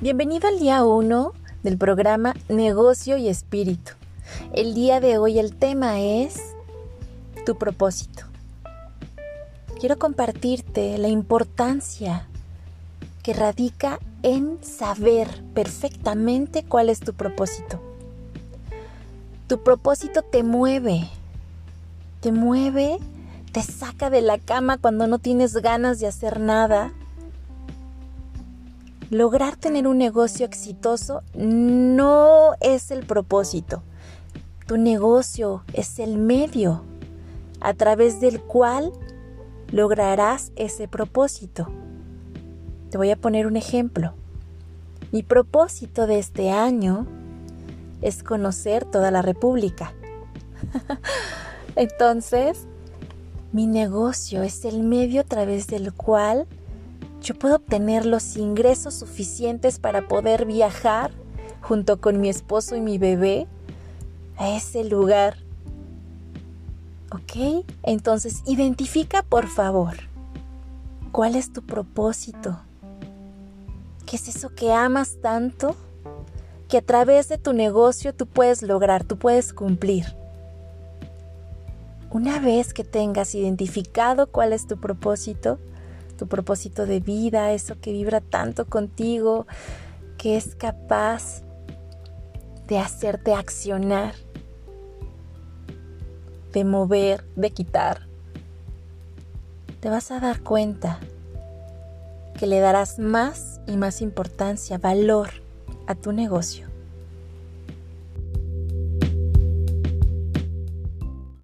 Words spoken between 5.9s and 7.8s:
es tu